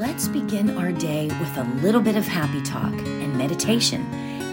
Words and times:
Let's 0.00 0.28
begin 0.28 0.78
our 0.78 0.92
day 0.92 1.26
with 1.26 1.58
a 1.58 1.64
little 1.82 2.00
bit 2.00 2.16
of 2.16 2.26
happy 2.26 2.62
talk 2.62 2.90
and 2.94 3.36
meditation 3.36 4.00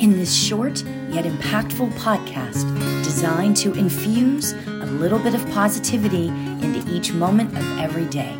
in 0.01 0.11
this 0.11 0.35
short 0.35 0.83
yet 1.09 1.23
impactful 1.23 1.89
podcast 1.93 2.65
designed 3.01 3.55
to 3.55 3.71
infuse 3.71 4.51
a 4.51 4.85
little 4.99 5.19
bit 5.19 5.33
of 5.33 5.49
positivity 5.51 6.27
into 6.27 6.83
each 6.93 7.13
moment 7.13 7.57
of 7.57 7.79
every 7.79 8.03
day. 8.07 8.35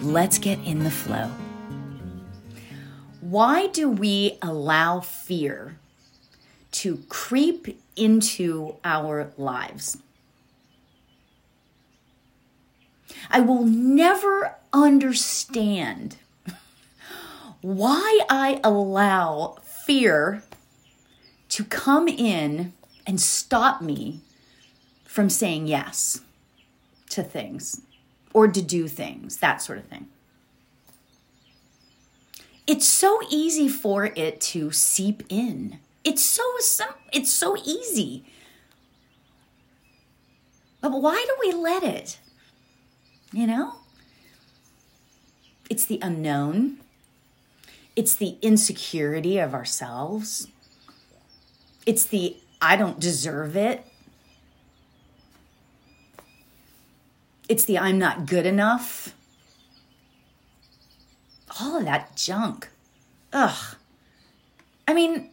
Let's 0.00 0.38
get 0.38 0.60
in 0.60 0.84
the 0.84 0.92
flow. 0.92 1.28
Why 3.20 3.66
do 3.66 3.90
we 3.90 4.38
allow 4.40 5.00
fear 5.00 5.80
to 6.70 6.98
creep 7.08 7.82
into 7.96 8.76
our 8.84 9.32
lives? 9.36 9.98
I 13.28 13.40
will 13.40 13.64
never 13.64 14.54
understand 14.72 16.16
why 17.60 18.20
I 18.30 18.60
allow 18.62 19.58
fear 19.62 20.44
to 21.50 21.64
come 21.64 22.08
in 22.08 22.72
and 23.06 23.20
stop 23.20 23.80
me 23.80 24.20
from 25.04 25.30
saying 25.30 25.66
yes 25.66 26.20
to 27.10 27.22
things 27.22 27.80
or 28.32 28.48
to 28.48 28.62
do 28.62 28.86
things, 28.86 29.38
that 29.38 29.62
sort 29.62 29.78
of 29.78 29.84
thing. 29.86 30.08
It's 32.66 32.86
so 32.86 33.18
easy 33.30 33.68
for 33.68 34.04
it 34.04 34.40
to 34.42 34.70
seep 34.70 35.22
in. 35.30 35.78
It's 36.04 36.22
so 36.22 36.44
it's 37.12 37.32
so 37.32 37.56
easy. 37.64 38.24
But 40.80 40.92
why 40.92 41.24
do 41.26 41.34
we 41.40 41.52
let 41.58 41.82
it? 41.82 42.18
You 43.32 43.46
know? 43.46 43.74
It's 45.70 45.86
the 45.86 45.98
unknown. 46.02 46.78
It's 47.98 48.14
the 48.14 48.36
insecurity 48.42 49.38
of 49.38 49.54
ourselves. 49.54 50.46
It's 51.84 52.04
the 52.04 52.36
I 52.62 52.76
don't 52.76 53.00
deserve 53.00 53.56
it. 53.56 53.84
It's 57.48 57.64
the 57.64 57.76
I'm 57.76 57.98
not 57.98 58.26
good 58.26 58.46
enough. 58.46 59.16
All 61.58 61.76
of 61.76 61.86
that 61.86 62.14
junk. 62.14 62.68
Ugh. 63.32 63.74
I 64.86 64.94
mean, 64.94 65.30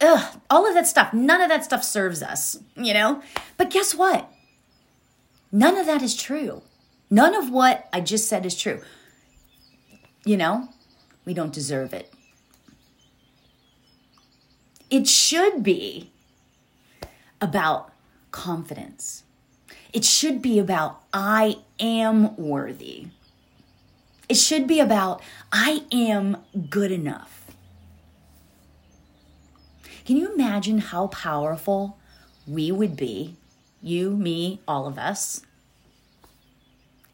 ugh, 0.00 0.40
all 0.50 0.66
of 0.66 0.74
that 0.74 0.88
stuff, 0.88 1.14
none 1.14 1.40
of 1.40 1.48
that 1.48 1.62
stuff 1.64 1.84
serves 1.84 2.24
us, 2.24 2.58
you 2.74 2.92
know? 2.92 3.22
But 3.56 3.70
guess 3.70 3.94
what? 3.94 4.28
None 5.52 5.76
of 5.76 5.86
that 5.86 6.02
is 6.02 6.16
true. 6.16 6.62
None 7.08 7.36
of 7.36 7.50
what 7.52 7.88
I 7.92 8.00
just 8.00 8.28
said 8.28 8.44
is 8.44 8.56
true. 8.56 8.80
You 10.24 10.38
know, 10.38 10.70
we 11.28 11.34
don't 11.34 11.52
deserve 11.52 11.92
it. 11.92 12.10
It 14.88 15.06
should 15.06 15.62
be 15.62 16.10
about 17.38 17.92
confidence. 18.30 19.24
It 19.92 20.06
should 20.06 20.40
be 20.40 20.58
about, 20.58 21.02
I 21.12 21.58
am 21.78 22.34
worthy. 22.36 23.08
It 24.26 24.38
should 24.38 24.66
be 24.66 24.80
about, 24.80 25.20
I 25.52 25.82
am 25.92 26.38
good 26.70 26.90
enough. 26.90 27.50
Can 30.06 30.16
you 30.16 30.32
imagine 30.32 30.78
how 30.78 31.08
powerful 31.08 31.98
we 32.46 32.72
would 32.72 32.96
be, 32.96 33.36
you, 33.82 34.16
me, 34.16 34.62
all 34.66 34.86
of 34.86 34.98
us, 34.98 35.42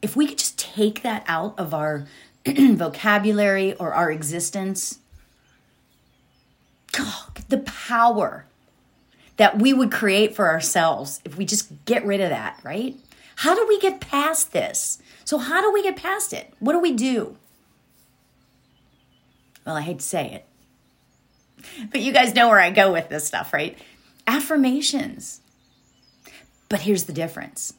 if 0.00 0.14
we 0.14 0.28
could 0.28 0.38
just 0.38 0.56
take 0.56 1.02
that 1.02 1.24
out 1.26 1.58
of 1.58 1.74
our 1.74 2.06
vocabulary 2.76 3.74
or 3.74 3.94
our 3.94 4.10
existence, 4.10 4.98
God, 6.92 7.44
the 7.48 7.58
power 7.58 8.46
that 9.36 9.58
we 9.58 9.72
would 9.72 9.90
create 9.90 10.36
for 10.36 10.48
ourselves 10.48 11.20
if 11.24 11.36
we 11.36 11.44
just 11.44 11.84
get 11.84 12.04
rid 12.04 12.20
of 12.20 12.30
that, 12.30 12.60
right? 12.62 12.96
How 13.36 13.54
do 13.54 13.66
we 13.66 13.80
get 13.80 14.00
past 14.00 14.52
this? 14.52 15.02
So, 15.24 15.38
how 15.38 15.60
do 15.60 15.72
we 15.72 15.82
get 15.82 15.96
past 15.96 16.32
it? 16.32 16.52
What 16.60 16.72
do 16.72 16.80
we 16.80 16.92
do? 16.92 17.36
Well, 19.66 19.76
I 19.76 19.80
hate 19.80 20.00
to 20.00 20.04
say 20.04 20.30
it, 20.30 21.88
but 21.90 22.00
you 22.00 22.12
guys 22.12 22.34
know 22.34 22.48
where 22.48 22.60
I 22.60 22.70
go 22.70 22.92
with 22.92 23.08
this 23.08 23.26
stuff, 23.26 23.52
right? 23.52 23.78
Affirmations. 24.26 25.40
But 26.68 26.80
here's 26.80 27.04
the 27.04 27.12
difference 27.12 27.74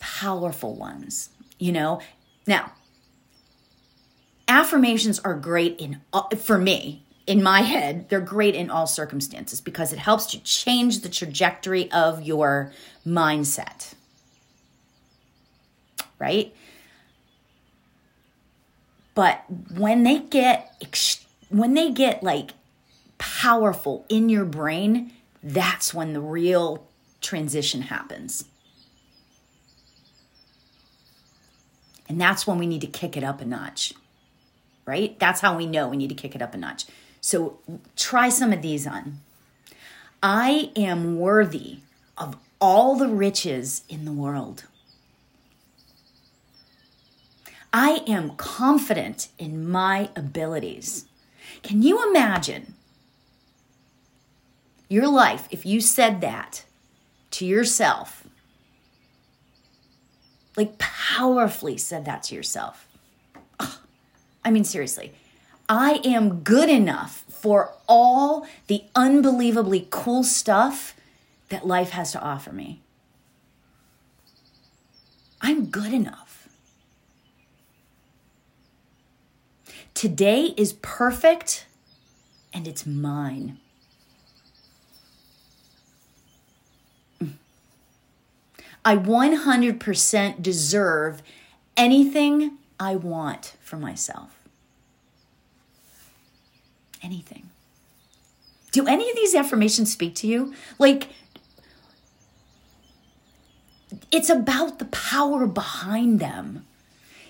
powerful 0.00 0.74
ones, 0.74 1.30
you 1.58 1.70
know? 1.70 2.00
Now, 2.46 2.72
affirmations 4.52 5.18
are 5.20 5.34
great 5.34 5.80
in 5.80 6.00
for 6.38 6.58
me 6.58 7.02
in 7.26 7.42
my 7.42 7.62
head 7.62 8.08
they're 8.08 8.20
great 8.20 8.54
in 8.54 8.68
all 8.68 8.86
circumstances 8.86 9.60
because 9.60 9.92
it 9.92 9.98
helps 9.98 10.26
to 10.26 10.42
change 10.42 11.00
the 11.00 11.08
trajectory 11.08 11.90
of 11.90 12.22
your 12.22 12.72
mindset. 13.06 13.94
Right? 16.18 16.54
But 19.14 19.44
when 19.74 20.02
they 20.02 20.18
get 20.18 20.84
when 21.48 21.74
they 21.74 21.90
get 21.90 22.22
like 22.22 22.50
powerful 23.18 24.04
in 24.08 24.28
your 24.28 24.44
brain 24.44 25.12
that's 25.42 25.92
when 25.92 26.12
the 26.12 26.20
real 26.20 26.86
transition 27.20 27.82
happens. 27.82 28.44
And 32.08 32.20
that's 32.20 32.46
when 32.46 32.58
we 32.58 32.66
need 32.66 32.82
to 32.82 32.86
kick 32.86 33.16
it 33.16 33.24
up 33.24 33.40
a 33.40 33.44
notch, 33.44 33.94
right? 34.86 35.18
That's 35.18 35.40
how 35.40 35.56
we 35.56 35.66
know 35.66 35.88
we 35.88 35.96
need 35.96 36.08
to 36.08 36.14
kick 36.14 36.34
it 36.34 36.42
up 36.42 36.54
a 36.54 36.56
notch. 36.56 36.86
So 37.20 37.58
try 37.96 38.28
some 38.28 38.52
of 38.52 38.62
these 38.62 38.86
on. 38.86 39.20
I 40.22 40.70
am 40.76 41.18
worthy 41.18 41.78
of 42.16 42.36
all 42.60 42.96
the 42.96 43.08
riches 43.08 43.82
in 43.88 44.04
the 44.04 44.12
world. 44.12 44.64
I 47.72 48.02
am 48.06 48.36
confident 48.36 49.28
in 49.38 49.68
my 49.68 50.10
abilities. 50.14 51.06
Can 51.62 51.82
you 51.82 52.08
imagine 52.08 52.74
your 54.88 55.08
life 55.08 55.48
if 55.50 55.64
you 55.64 55.80
said 55.80 56.20
that 56.20 56.64
to 57.30 57.46
yourself 57.46 58.22
like 60.56 60.78
powerfully 60.78 61.78
said 61.78 62.04
that 62.04 62.22
to 62.24 62.34
yourself. 62.34 62.86
I 64.44 64.50
mean, 64.50 64.64
seriously, 64.64 65.12
I 65.68 66.00
am 66.04 66.40
good 66.40 66.68
enough 66.68 67.24
for 67.28 67.72
all 67.88 68.46
the 68.66 68.84
unbelievably 68.94 69.88
cool 69.90 70.24
stuff 70.24 70.94
that 71.48 71.66
life 71.66 71.90
has 71.90 72.12
to 72.12 72.20
offer 72.20 72.52
me. 72.52 72.80
I'm 75.40 75.66
good 75.66 75.92
enough. 75.92 76.48
Today 79.94 80.54
is 80.56 80.72
perfect 80.74 81.66
and 82.52 82.66
it's 82.66 82.86
mine. 82.86 83.58
I 88.84 88.96
100% 88.96 90.42
deserve 90.42 91.22
anything 91.76 92.58
I 92.82 92.96
want 92.96 93.54
for 93.60 93.76
myself. 93.76 94.36
Anything. 97.00 97.50
Do 98.72 98.88
any 98.88 99.08
of 99.08 99.14
these 99.14 99.36
affirmations 99.36 99.92
speak 99.92 100.16
to 100.16 100.26
you? 100.26 100.52
Like, 100.80 101.08
it's 104.10 104.28
about 104.28 104.80
the 104.80 104.86
power 104.86 105.46
behind 105.46 106.18
them 106.18 106.66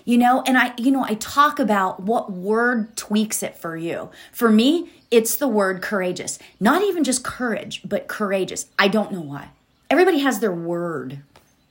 you 0.05 0.17
know 0.17 0.43
and 0.45 0.57
i 0.57 0.73
you 0.77 0.91
know 0.91 1.03
i 1.03 1.13
talk 1.15 1.59
about 1.59 2.01
what 2.01 2.31
word 2.31 2.95
tweaks 2.97 3.43
it 3.43 3.55
for 3.55 3.75
you 3.77 4.09
for 4.31 4.49
me 4.49 4.89
it's 5.11 5.35
the 5.37 5.47
word 5.47 5.81
courageous 5.81 6.39
not 6.59 6.81
even 6.81 7.03
just 7.03 7.23
courage 7.23 7.81
but 7.85 8.07
courageous 8.07 8.65
i 8.79 8.87
don't 8.87 9.11
know 9.11 9.21
why 9.21 9.49
everybody 9.89 10.19
has 10.19 10.39
their 10.39 10.53
word 10.53 11.19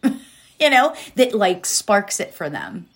you 0.62 0.70
know, 0.70 0.94
that 1.16 1.34
like 1.34 1.66
sparks 1.66 2.20
it 2.20 2.32
for 2.32 2.48
them. 2.48 2.88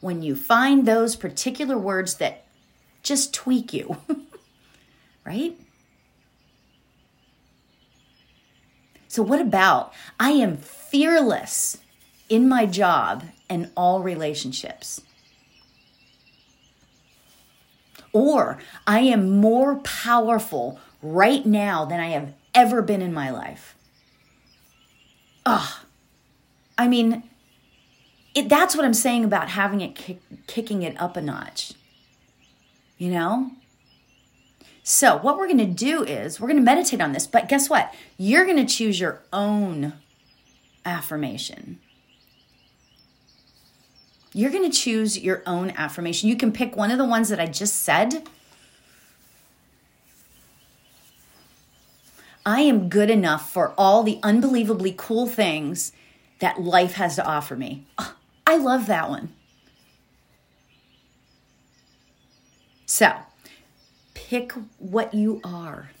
When 0.00 0.22
you 0.22 0.34
find 0.34 0.86
those 0.86 1.16
particular 1.16 1.76
words 1.76 2.14
that 2.14 2.44
just 3.02 3.34
tweak 3.34 3.72
you, 3.72 3.96
right? 5.24 5.58
So, 9.08 9.22
what 9.22 9.40
about 9.40 9.92
I 10.18 10.30
am 10.30 10.56
fearless 10.56 11.78
in 12.28 12.48
my 12.48 12.64
job 12.64 13.24
and 13.48 13.70
all 13.76 14.02
relationships? 14.02 15.02
Or 18.12 18.58
I 18.86 19.00
am 19.00 19.40
more 19.40 19.76
powerful 19.80 20.80
right 21.02 21.44
now 21.44 21.84
than 21.84 22.00
I 22.00 22.10
have 22.10 22.34
ever 22.54 22.82
been 22.82 23.02
in 23.02 23.12
my 23.12 23.30
life. 23.30 23.74
Ah, 25.46 25.84
I 26.76 26.88
mean, 26.88 27.22
it, 28.34 28.48
that's 28.48 28.76
what 28.76 28.84
I'm 28.84 28.94
saying 28.94 29.24
about 29.24 29.50
having 29.50 29.80
it 29.80 29.94
kick, 29.94 30.20
kicking 30.46 30.82
it 30.82 31.00
up 31.00 31.16
a 31.16 31.20
notch. 31.20 31.72
You 32.98 33.10
know? 33.10 33.50
So, 34.82 35.18
what 35.18 35.36
we're 35.36 35.46
going 35.46 35.58
to 35.58 35.66
do 35.66 36.02
is 36.02 36.40
we're 36.40 36.48
going 36.48 36.58
to 36.58 36.64
meditate 36.64 37.00
on 37.00 37.12
this, 37.12 37.26
but 37.26 37.48
guess 37.48 37.68
what? 37.68 37.94
You're 38.16 38.44
going 38.44 38.56
to 38.56 38.64
choose 38.64 38.98
your 38.98 39.22
own 39.32 39.94
affirmation. 40.84 41.78
You're 44.32 44.50
going 44.50 44.70
to 44.70 44.76
choose 44.76 45.18
your 45.18 45.42
own 45.46 45.70
affirmation. 45.70 46.28
You 46.28 46.36
can 46.36 46.52
pick 46.52 46.76
one 46.76 46.90
of 46.90 46.98
the 46.98 47.04
ones 47.04 47.28
that 47.28 47.40
I 47.40 47.46
just 47.46 47.82
said. 47.82 48.28
I 52.46 52.60
am 52.60 52.88
good 52.88 53.10
enough 53.10 53.50
for 53.50 53.74
all 53.76 54.02
the 54.02 54.18
unbelievably 54.22 54.94
cool 54.96 55.26
things 55.26 55.92
that 56.38 56.60
life 56.60 56.94
has 56.94 57.16
to 57.16 57.24
offer 57.24 57.54
me. 57.54 57.86
Oh, 57.98 58.14
I 58.50 58.56
love 58.56 58.86
that 58.86 59.08
one. 59.08 59.28
So, 62.84 63.12
pick 64.12 64.50
what 64.78 65.14
you 65.14 65.40
are. 65.44 65.92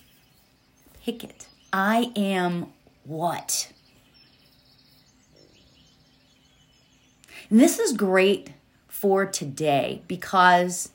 Pick 1.04 1.22
it. 1.22 1.46
I 1.72 2.10
am 2.16 2.66
what? 3.04 3.70
And 7.48 7.60
this 7.60 7.78
is 7.78 7.92
great 7.92 8.50
for 8.88 9.26
today 9.26 10.02
because 10.08 10.90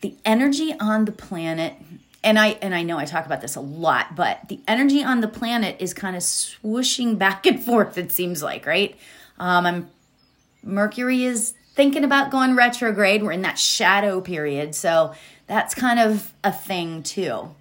the 0.00 0.16
energy 0.24 0.74
on 0.80 1.04
the 1.04 1.12
planet 1.12 1.74
and 2.22 2.38
I 2.38 2.56
and 2.62 2.74
I 2.74 2.82
know 2.82 2.96
I 2.96 3.04
talk 3.04 3.26
about 3.26 3.42
this 3.42 3.56
a 3.56 3.60
lot, 3.60 4.16
but 4.16 4.48
the 4.48 4.58
energy 4.66 5.04
on 5.04 5.20
the 5.20 5.28
planet 5.28 5.76
is 5.80 5.92
kind 5.92 6.16
of 6.16 6.22
swooshing 6.22 7.18
back 7.18 7.44
and 7.44 7.62
forth. 7.62 7.98
It 7.98 8.10
seems 8.10 8.42
like, 8.42 8.64
right? 8.64 8.96
Um, 9.38 9.66
I'm 9.66 9.90
Mercury 10.64 11.24
is 11.24 11.54
thinking 11.74 12.04
about 12.04 12.30
going 12.30 12.56
retrograde. 12.56 13.22
We're 13.22 13.32
in 13.32 13.42
that 13.42 13.58
shadow 13.58 14.20
period. 14.20 14.74
So 14.74 15.14
that's 15.46 15.74
kind 15.74 15.98
of 15.98 16.32
a 16.42 16.52
thing 16.52 17.02
too. 17.02 17.54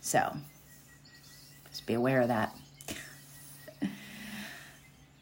So 0.00 0.36
just 1.68 1.86
be 1.86 1.94
aware 1.94 2.22
of 2.22 2.28
that. 2.28 2.54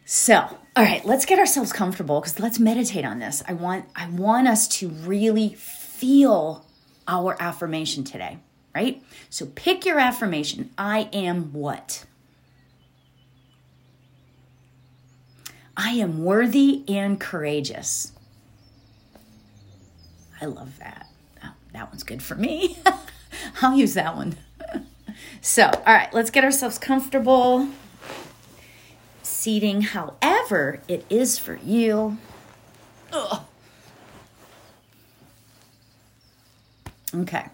So, 0.08 0.36
all 0.36 0.84
right, 0.84 1.04
let's 1.04 1.26
get 1.26 1.40
ourselves 1.40 1.72
comfortable 1.72 2.20
because 2.20 2.38
let's 2.38 2.60
meditate 2.60 3.04
on 3.04 3.18
this. 3.18 3.42
I 3.48 3.54
want 3.54 3.86
I 3.96 4.08
want 4.08 4.46
us 4.46 4.68
to 4.78 4.88
really 4.88 5.54
feel 5.54 6.64
our 7.08 7.36
affirmation 7.40 8.04
today, 8.04 8.38
right? 8.72 9.02
So 9.30 9.46
pick 9.46 9.84
your 9.84 9.98
affirmation. 9.98 10.70
I 10.78 11.08
am 11.12 11.52
what? 11.52 12.04
I 15.76 15.90
am 15.90 16.25
worthy 16.25 16.82
and 16.88 17.20
courageous. 17.20 18.12
I 20.40 20.46
love 20.46 20.78
that. 20.78 21.08
Oh, 21.44 21.52
that 21.73 21.90
one's 21.90 22.02
good 22.02 22.23
for 22.23 22.34
me. 22.34 22.78
I'll 23.62 23.76
use 23.76 23.94
that 23.94 24.17
one. 24.17 24.37
so, 25.40 25.64
all 25.64 25.94
right, 25.94 26.12
let's 26.14 26.31
get 26.31 26.44
ourselves 26.44 26.78
comfortable. 26.78 27.69
Seating 29.23 29.82
however 29.82 30.81
it 30.88 31.05
is 31.11 31.38
for 31.38 31.56
you. 31.56 32.17
Ugh. 33.12 33.43
Okay. 37.14 37.46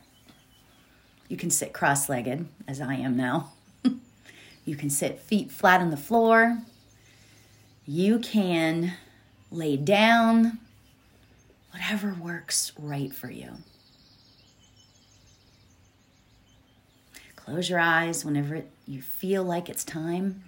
You 1.29 1.37
can 1.37 1.51
sit 1.51 1.73
cross 1.73 2.09
legged, 2.09 2.47
as 2.69 2.81
I 2.81 2.95
am 2.95 3.17
now. 3.17 3.53
you 4.65 4.77
can 4.77 4.91
sit 4.91 5.19
feet 5.19 5.51
flat 5.51 5.81
on 5.81 5.91
the 5.91 5.97
floor 5.97 6.63
you 7.87 8.19
can 8.19 8.95
lay 9.51 9.77
down, 9.77 10.59
whatever 11.73 12.15
works 12.15 12.73
right 12.79 13.13
for 13.13 13.31
you. 13.31 13.51
Close 17.37 17.69
your 17.69 17.81
eyes 17.81 18.25
whenever 18.25 18.63
you 18.87 19.03
feel 19.03 19.43
like 19.43 19.69
it's 19.69 19.85
time. 19.85 20.45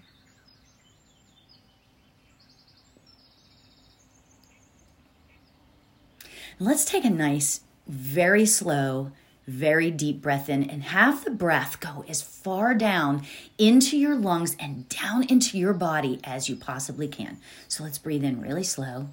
Let's 6.61 6.85
take 6.85 7.05
a 7.05 7.11
nice, 7.11 7.61
very 7.89 8.47
slow, 8.47 9.11
very 9.47 9.91
deep 9.91 10.23
breath 10.23 10.49
in 10.49 10.69
and 10.69 10.83
have 10.85 11.25
the 11.25 11.31
breath 11.31 11.81
go 11.81 12.05
as 12.09 12.23
far 12.23 12.75
down 12.75 13.23
into 13.59 13.97
your 13.97 14.15
lungs 14.15 14.57
and 14.59 14.89
down 14.89 15.25
into 15.25 15.59
your 15.59 15.73
body 15.73 16.21
as 16.25 16.49
you 16.49 16.57
possibly 16.57 17.09
can. 17.09 17.39
So 17.69 17.85
let's 17.85 17.99
breathe 17.99 18.25
in 18.25 18.41
really 18.41 18.65
slow. 18.65 19.09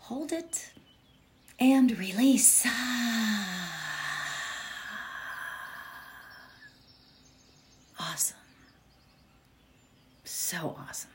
Hold 0.00 0.32
it 0.32 0.70
and 1.58 1.98
release. 1.98 2.66
Awesome. 7.98 8.36
So 10.24 10.76
awesome. 10.78 11.10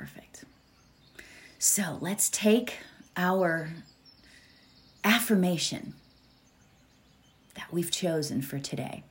Perfect. 0.00 0.46
So 1.58 1.98
let's 2.00 2.30
take 2.30 2.78
our 3.18 3.68
affirmation 5.04 5.92
that 7.54 7.70
we've 7.70 7.90
chosen 7.90 8.40
for 8.40 8.58
today. 8.58 9.02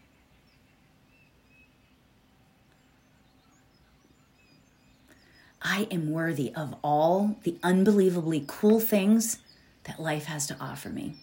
I 5.62 5.88
am 5.92 6.10
worthy 6.10 6.52
of 6.56 6.74
all 6.84 7.36
the 7.44 7.56
unbelievably 7.62 8.46
cool 8.48 8.80
things 8.80 9.38
that 9.84 10.02
life 10.02 10.26
has 10.26 10.48
to 10.48 10.58
offer 10.60 10.90
me. 10.90 11.18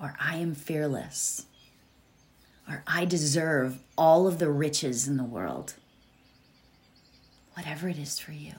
Or 0.00 0.16
I 0.18 0.38
am 0.38 0.56
fearless 0.56 1.46
or 2.70 2.84
I 2.86 3.04
deserve 3.04 3.80
all 3.98 4.28
of 4.28 4.38
the 4.38 4.48
riches 4.48 5.08
in 5.08 5.16
the 5.16 5.24
world. 5.24 5.74
Whatever 7.54 7.88
it 7.88 7.98
is 7.98 8.18
for 8.18 8.30
you. 8.30 8.54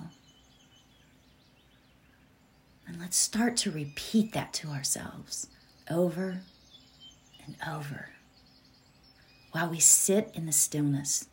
And 2.85 2.99
let's 2.99 3.15
start 3.15 3.55
to 3.57 3.71
repeat 3.71 4.33
that 4.33 4.51
to 4.53 4.67
ourselves 4.67 5.47
over 5.89 6.41
and 7.45 7.55
over 7.67 8.09
while 9.53 9.69
we 9.69 9.79
sit 9.79 10.29
in 10.33 10.45
the 10.45 10.51
stillness. 10.51 11.27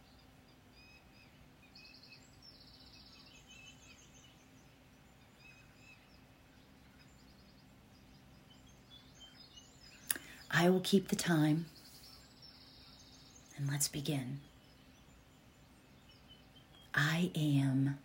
I 10.48 10.70
will 10.70 10.80
keep 10.80 11.08
the 11.08 11.16
time. 11.16 11.66
And 13.58 13.68
let's 13.68 13.88
begin. 13.88 14.38
I 16.94 17.32
am 17.34 17.98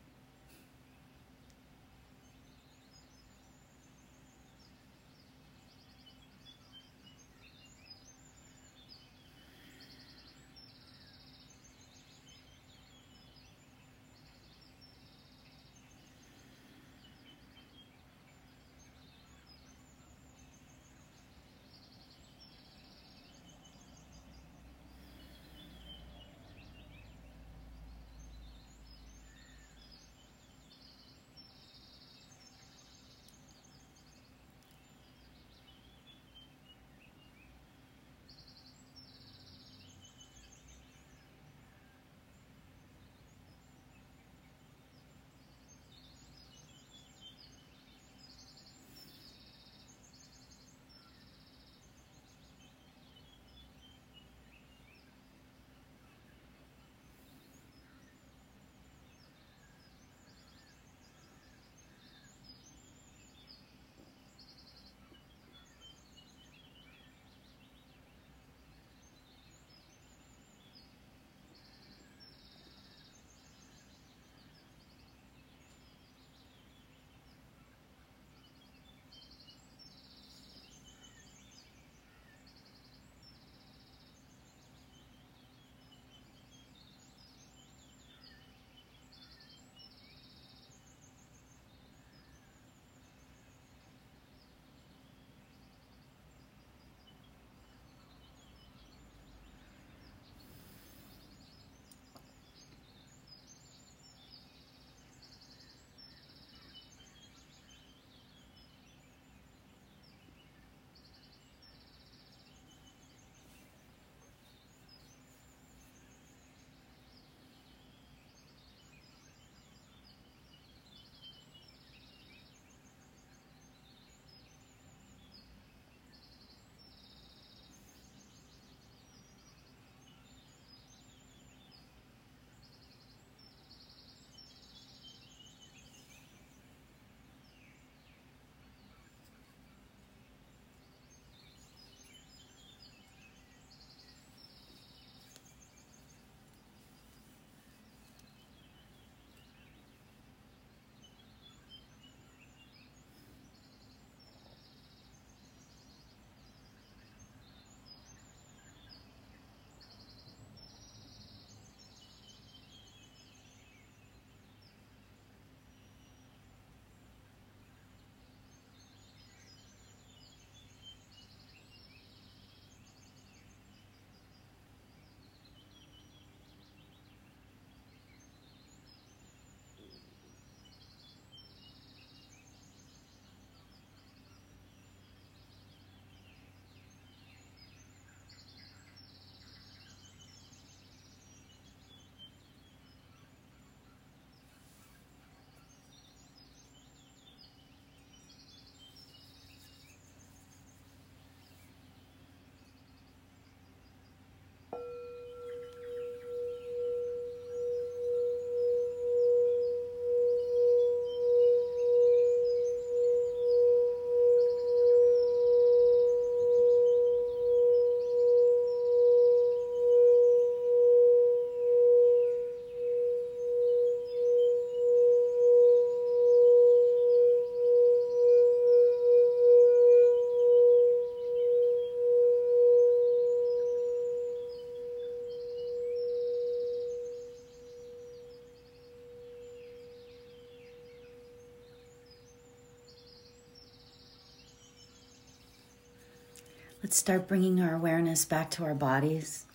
Start 246.93 247.27
bringing 247.27 247.59
our 247.59 247.73
awareness 247.73 248.23
back 248.23 248.51
to 248.51 248.63
our 248.63 248.75
bodies. 248.75 249.45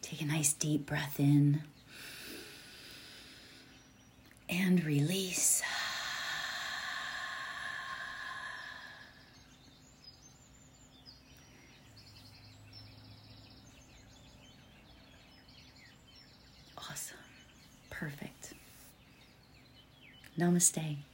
Take 0.00 0.22
a 0.22 0.24
nice 0.24 0.54
deep 0.54 0.86
breath 0.86 1.20
in 1.20 1.60
and 4.48 4.82
release. 4.82 5.62
Awesome. 16.78 17.18
Perfect. 17.90 18.54
Namaste. 20.42 21.11